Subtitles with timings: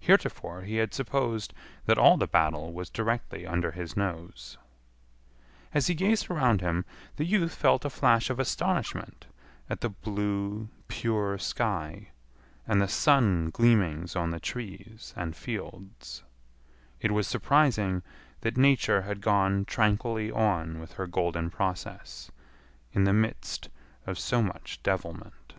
[0.00, 1.52] Heretofore he had supposed
[1.84, 4.56] that all the battle was directly under his nose.
[5.74, 9.26] As he gazed around him the youth felt a flash of astonishment
[9.68, 12.08] at the blue, pure sky
[12.66, 16.22] and the sun gleamings on the trees and fields.
[17.02, 18.02] It was surprising
[18.40, 22.30] that Nature had gone tranquilly on with her golden process
[22.94, 23.68] in the midst
[24.06, 25.52] of so much devilment.